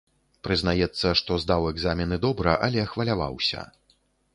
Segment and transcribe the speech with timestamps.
[0.47, 3.73] Прызнаецца, што здаў экзамены добра, але хваляваўся.